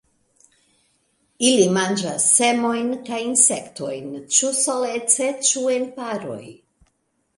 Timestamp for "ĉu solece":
4.39-5.29